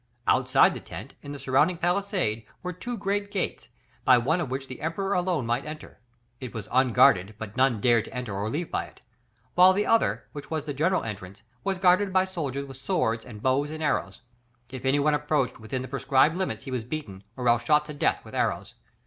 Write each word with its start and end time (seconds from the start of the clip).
Outside 0.25 0.73
the 0.73 0.79
tent, 0.79 1.13
in 1.21 1.31
the 1.31 1.37
surrounding 1.37 1.77
palisade 1.77 2.43
were 2.63 2.73
two 2.73 2.97
great 2.97 3.29
gates, 3.29 3.69
by 4.03 4.17
one 4.17 4.41
of 4.41 4.49
which 4.49 4.65
the 4.65 4.81
Emperor 4.81 5.13
alone 5.13 5.45
might 5.45 5.63
enter; 5.63 5.99
it 6.39 6.55
was 6.55 6.67
unguarded, 6.71 7.35
but 7.37 7.55
none 7.55 7.79
dared 7.79 8.05
to 8.05 8.11
enter 8.11 8.33
or 8.35 8.49
leave 8.49 8.71
by 8.71 8.85
it; 8.85 9.01
while 9.53 9.73
the 9.73 9.85
other, 9.85 10.23
which 10.31 10.49
was 10.49 10.65
the 10.65 10.73
general 10.73 11.03
entrance, 11.03 11.43
was 11.63 11.77
guarded 11.77 12.11
by 12.11 12.25
soldiers 12.25 12.65
with 12.65 12.77
swords, 12.77 13.23
and 13.23 13.43
bows 13.43 13.69
and 13.69 13.83
arrows; 13.83 14.21
if 14.71 14.85
any 14.85 14.97
one 14.97 15.13
approached 15.13 15.59
within 15.59 15.83
the 15.83 15.87
prescribed 15.87 16.35
limits 16.35 16.63
he 16.63 16.71
was 16.71 16.83
beaten, 16.83 17.23
or 17.37 17.47
else 17.47 17.63
shot 17.63 17.85
to 17.85 17.93
death 17.93 18.25
with 18.25 18.33
arrows. 18.33 18.73